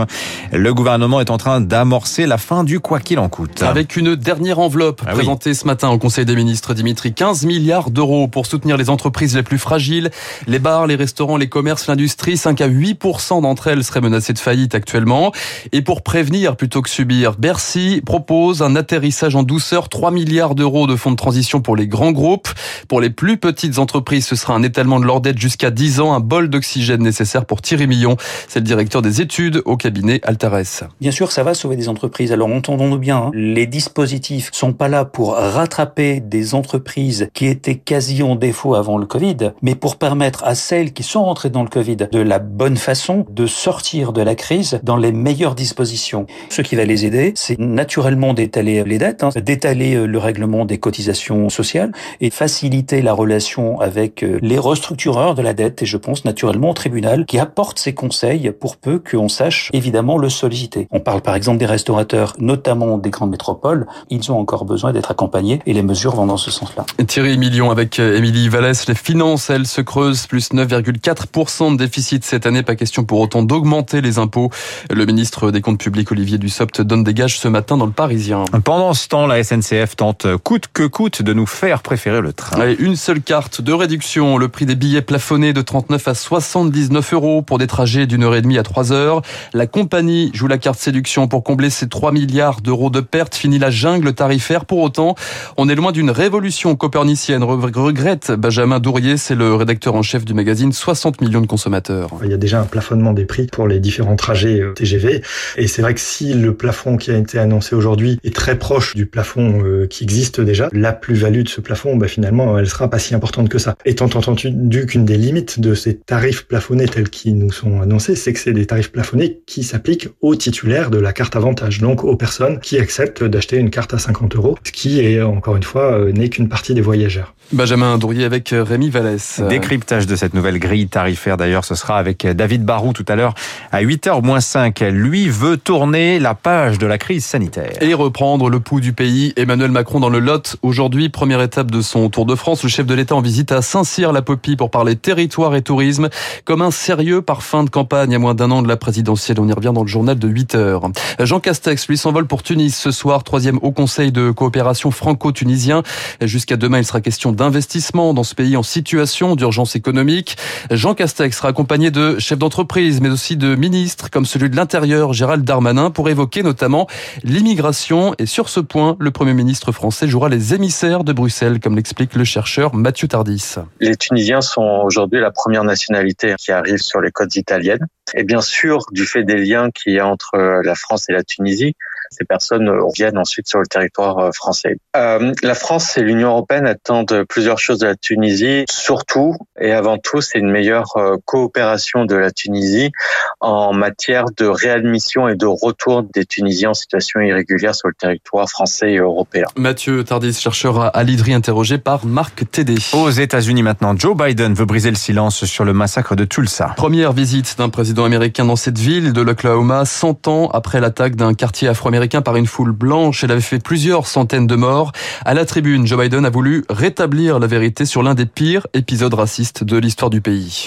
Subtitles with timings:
[0.52, 3.63] Le gouvernement est en train d'amorcer la fin du quoi qu'il en coûte.
[3.63, 5.20] Avec une dernière enveloppe Ah oui.
[5.20, 9.35] présentée ce matin au Conseil des ministres, Dimitri, 15 milliards d'euros pour soutenir les entreprises
[9.35, 10.12] les plus fragiles,
[10.48, 12.35] les bars, les restaurants, les commerces, l'industrie.
[12.35, 15.31] 5 à 8% d'entre elles seraient menacées de faillite actuellement.
[15.71, 20.88] Et pour prévenir plutôt que subir, Bercy propose un atterrissage en douceur, 3 milliards d'euros
[20.88, 22.48] de fonds de transition pour les grands groupes.
[22.88, 26.13] Pour les plus petites entreprises, ce sera un étalement de leur dette jusqu'à 10 ans,
[26.13, 28.17] un bol d'oxygène nécessaire pour Thierry Millon.
[28.48, 30.89] C'est le directeur des études au cabinet Altares.
[31.01, 32.31] Bien sûr, ça va sauver des entreprises.
[32.31, 37.77] Alors entendons-nous bien, hein, les dispositifs sont pas là pour rattraper des entreprises qui étaient
[37.77, 41.63] quasi en défaut avant le Covid, mais pour permettre à celles qui sont rentrées dans
[41.63, 46.26] le Covid de la bonne façon de sortir de la crise dans les meilleures dispositions.
[46.49, 50.66] Ce qui va les aider, c'est naturellement d'étaler les dettes, hein, d'étaler euh, le règlement
[50.66, 51.91] des cotisations sociales
[52.22, 56.72] et faciliter la relation avec euh, les restructureurs de la dette et je pense naturellement
[56.72, 60.88] au tribunal qui apporte ses conseils pour peu qu'on sache évidemment le solliciter.
[60.91, 65.12] On parle par exemple des restaurateurs, notamment des grandes métropoles, ils ont encore besoin d'être
[65.12, 66.85] accompagnés et les mesures vont dans ce sens-là.
[67.07, 68.88] Thierry Million avec euh, Émilie Vallès.
[68.88, 72.63] Les finances, elles, se creusent, plus 9,4% de déficit cette année.
[72.63, 74.50] Pas question pour autant d'augmenter les impôts.
[74.90, 78.45] Le ministre des Comptes publics, Olivier Dussopt, donne des gages ce matin dans le Parisien.
[78.63, 82.61] Pendant ce temps, la SNCF tente coûte que coûte de nous faire préférer le train.
[82.61, 84.38] Allez, une seule carte de réduction.
[84.38, 88.35] Le prix des billets plafonné de 39 à 79 euros pour des trajets d'une heure
[88.35, 89.23] et demie à trois heures.
[89.56, 93.33] La compagnie joue la carte séduction pour combler ses 3 milliards d'euros de pertes.
[93.33, 94.66] Fini la jungle tarifaire.
[94.66, 95.16] Pour autant,
[95.57, 97.41] on est loin d'une révolution copernicienne.
[97.44, 102.09] Re- Regrette Benjamin Dourier, c'est le rédacteur en chef du magazine 60 millions de consommateurs.
[102.23, 105.23] Il y a déjà un plafonnement des prix pour les différents trajets euh, TGV.
[105.57, 108.95] Et c'est vrai que si le plafond qui a été annoncé aujourd'hui est très proche
[108.95, 112.89] du plafond euh, qui existe déjà, la plus-value de ce plafond, bah, finalement, elle sera
[112.89, 113.75] pas si importante que ça.
[113.85, 118.33] Étant entendu qu'une des limites de ces tarifs plafonnés tels qu'ils nous sont annoncés, c'est
[118.33, 122.16] que c'est des tarifs plafonnés qui s'appliquent aux titulaires de la carte avantage, donc aux
[122.16, 125.94] personnes qui acceptent d'acheter une carte à 50 euros, ce qui est, encore une fois,
[125.94, 127.33] euh, n'est qu'une partie des voyageurs.
[127.51, 129.41] Benjamin Dourier avec Rémi Vallès.
[129.50, 133.35] Décryptage de cette nouvelle grille tarifaire d'ailleurs, ce sera avec David Barou tout à l'heure
[133.72, 134.79] à 8h moins 5.
[134.91, 137.73] Lui veut tourner la page de la crise sanitaire.
[137.88, 139.31] Et reprendre le pouls du pays.
[139.38, 140.56] Emmanuel Macron dans le Lot.
[140.63, 142.63] Aujourd'hui, première étape de son Tour de France.
[142.63, 146.09] Le chef de l'État en visite à Saint-Cyr-la-Popie pour parler territoire et tourisme
[146.45, 149.40] comme un sérieux parfum de campagne à moins d'un an de la présidentielle.
[149.40, 150.90] On y revient dans le journal de 8 heures.
[151.19, 153.24] Jean Castex, lui, s'envole pour Tunis ce soir.
[153.24, 155.84] Troisième Haut Conseil de coopération franco-tunisien.
[156.22, 160.38] Jusqu'à demain, il sera question d'investissement dans ce pays en situation d'urgence économique.
[160.72, 165.13] Jean Castex sera accompagné de chefs d'entreprise, mais aussi de ministres comme celui de l'Intérieur,
[165.13, 166.88] Gérald Darmanin, pour évoquer notamment
[167.24, 167.75] l'immigration.
[168.18, 172.16] Et sur ce point, le Premier ministre français jouera les émissaires de Bruxelles, comme l'explique
[172.16, 173.56] le chercheur Mathieu Tardis.
[173.81, 177.86] Les Tunisiens sont aujourd'hui la première nationalité qui arrive sur les côtes italiennes.
[178.13, 181.24] Et bien sûr, du fait des liens qu'il y a entre la France et la
[181.24, 181.75] Tunisie,
[182.09, 184.77] ces personnes reviennent ensuite sur le territoire français.
[184.95, 188.66] Euh, la France et l'Union européenne attendent plusieurs choses de la Tunisie.
[188.69, 192.91] Surtout et avant tout, c'est une meilleure euh, coopération de la Tunisie
[193.39, 198.49] en matière de réadmission et de retour des Tunisiens en situation irrégulière sur le territoire
[198.49, 199.45] français et européen.
[199.55, 202.75] Mathieu Tardis, chercheur à l'IDRI, interrogé par Marc Tédé.
[202.94, 206.73] Aux États-Unis maintenant, Joe Biden veut briser le silence sur le massacre de Tulsa.
[206.75, 211.33] Première visite d'un président américain dans cette ville de l'Oklahoma, 100 ans après l'attaque d'un
[211.33, 213.23] quartier afro-américain par une foule blanche.
[213.23, 214.91] Elle avait fait plusieurs centaines de morts.
[215.25, 219.13] À la tribune, Joe Biden a voulu rétablir la vérité sur l'un des pires épisodes
[219.13, 220.66] racistes de l'histoire du pays.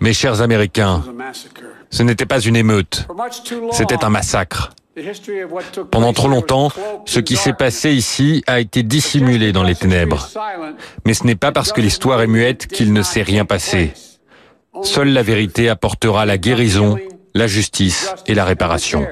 [0.00, 1.02] Mes chers Américains,
[1.90, 3.06] ce n'était pas une émeute,
[3.72, 4.70] c'était un massacre.
[5.90, 6.70] Pendant trop longtemps,
[7.06, 10.28] ce qui s'est passé ici a été dissimulé dans les ténèbres.
[11.06, 13.92] Mais ce n'est pas parce que l'histoire est muette qu'il ne s'est rien passé.
[14.82, 16.98] Seule la vérité apportera la guérison
[17.34, 19.06] la justice et la réparation.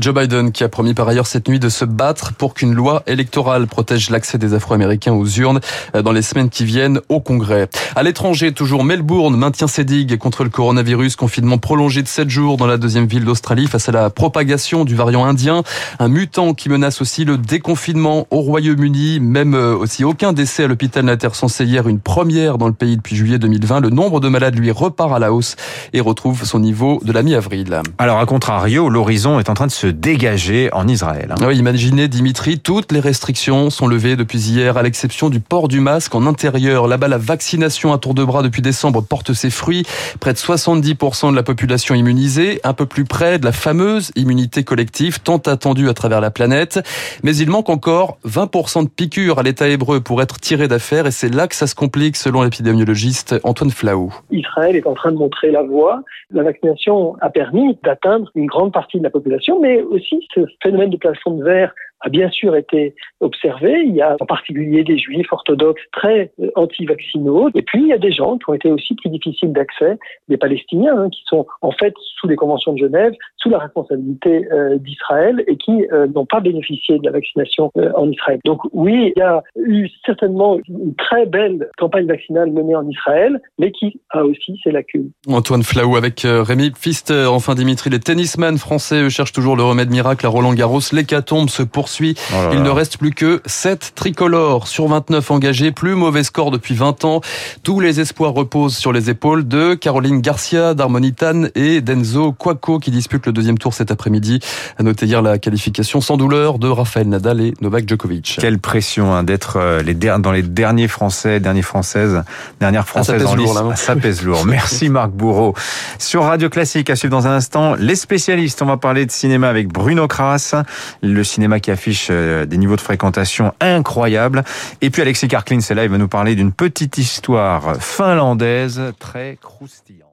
[0.00, 3.02] Joe Biden qui a promis par ailleurs cette nuit de se battre pour qu'une loi
[3.06, 5.60] électorale protège l'accès des Afro-Américains aux urnes
[6.02, 7.68] dans les semaines qui viennent au Congrès.
[7.94, 12.56] À l'étranger, toujours Melbourne maintient ses digues contre le coronavirus, confinement prolongé de 7 jours
[12.56, 15.62] dans la deuxième ville d'Australie face à la propagation du variant indien,
[15.98, 20.66] un mutant qui menace aussi le déconfinement au Royaume-Uni, même euh, aussi aucun décès à
[20.66, 23.80] l'hôpital Nater censé hier, une première dans le pays depuis juillet 2020.
[23.80, 25.56] Le nombre de malades lui repart à la hausse
[25.92, 27.80] et retrouve son niveau de la mi-avril.
[27.98, 31.28] Alors à contrario, l'horizon est en train de se dégager en Israël.
[31.30, 31.46] hein.
[31.46, 35.80] Oui, imaginez Dimitri, toutes les restrictions sont levées depuis hier, à l'exception du port du
[35.80, 36.86] masque en intérieur.
[36.86, 39.84] Là-bas, la vaccination à tour de bras depuis décembre porte ses fruits.
[40.20, 44.64] Près de 70% de la population immunisée, un peu plus près de la fameuse immunité
[44.64, 46.80] collective tant attendue à travers la planète.
[47.22, 51.10] Mais il manque encore 20% de piqûres à l'État hébreu pour être tiré d'affaire et
[51.10, 54.12] c'est là que ça se complique selon l'épidémiologiste Antoine Flaou.
[54.30, 56.02] Israël est en train de montrer la voie.
[56.30, 56.83] La vaccination
[57.20, 61.32] a permis d'atteindre une grande partie de la population, mais aussi ce phénomène de plafond
[61.32, 61.74] de verre
[62.04, 63.82] a bien sûr été observé.
[63.84, 67.48] Il y a en particulier des juifs orthodoxes très euh, anti-vaccinaux.
[67.54, 69.98] Et puis, il y a des gens qui ont été aussi plus difficiles d'accès,
[70.28, 74.46] des Palestiniens, hein, qui sont en fait sous les conventions de Genève, sous la responsabilité
[74.52, 78.38] euh, d'Israël et qui euh, n'ont pas bénéficié de la vaccination en Israël.
[78.44, 83.40] Donc oui, il y a eu certainement une très belle campagne vaccinale menée en Israël,
[83.58, 85.10] mais qui a aussi ses lacunes.
[85.28, 87.26] Antoine Flaou avec Rémi Pfister.
[87.30, 90.80] Enfin, Dimitri, les tennisman français cherchent toujours le remède miracle à Roland Garros.
[90.92, 91.93] L'hécatombe se poursuit.
[92.02, 92.64] Oh là Il là.
[92.64, 95.72] ne reste plus que 7 tricolores sur 29 engagés.
[95.72, 97.20] Plus mauvais score depuis 20 ans.
[97.62, 102.90] Tous les espoirs reposent sur les épaules de Caroline Garcia, d'Harmonitan et d'Enzo Quaco qui
[102.90, 104.40] disputent le deuxième tour cet après-midi.
[104.78, 108.38] À noter hier la qualification sans douleur de Rafael Nadal et Novak Djokovic.
[108.40, 112.22] Quelle pression hein, d'être euh, les dans les derniers Français, dernières Françaises,
[112.60, 113.54] dernières Ah, ça Françaises pèse en lourd, lice.
[113.54, 114.44] là, non Ah, ça pèse lourd.
[114.46, 115.54] Merci Marc Bourreau.
[115.98, 118.60] Sur Radio Classique, à suivre dans un instant, les spécialistes.
[118.62, 120.54] On va parler de cinéma avec Bruno Kras,
[121.02, 121.70] le cinéma qui
[122.10, 124.44] euh, des niveaux de fréquentation incroyables.
[124.80, 129.38] Et puis Alexis Karklin, c'est là, il va nous parler d'une petite histoire finlandaise très
[129.40, 130.03] croustillante.